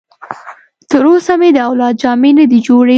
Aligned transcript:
تر 0.89 1.03
اوسه 1.11 1.33
مې 1.39 1.49
د 1.53 1.57
اولاد 1.69 1.95
جامې 2.01 2.31
نه 2.39 2.45
دي 2.51 2.59
جوړې. 2.67 2.89